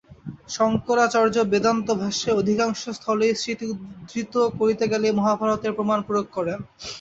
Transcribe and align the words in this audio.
শঙ্করাচার্য 0.49 1.35
বেদান্তভাষ্যে 1.51 2.29
অধিকাংশ 2.33 2.81
স্থলেই 2.97 3.33
স্মৃতি 3.35 3.65
উদ্ধৃত 3.71 4.33
করিতে 4.59 4.85
গেলেই 4.91 5.17
মহাভারতের 5.19 5.75
প্রমাণ 5.77 5.99
প্রয়োগ 6.07 6.27
করেন। 6.37 6.59